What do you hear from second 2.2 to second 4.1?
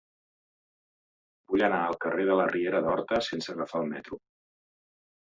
de la Riera d'Horta sense agafar el